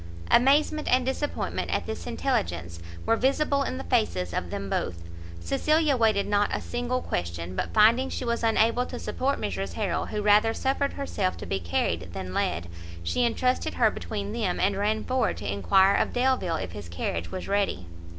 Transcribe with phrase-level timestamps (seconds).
[0.31, 5.03] Amazement and disappointment at this intelligence were visible in the faces of them both;
[5.39, 10.07] Cecilia waited not a single question, but finding she was unable to support Mrs Harrel,
[10.07, 12.67] who rather suffered herself to be carried than led,
[13.03, 17.31] she entrusted her between them, and ran forward to enquire of Delvile if his carriage
[17.31, 17.85] was ready.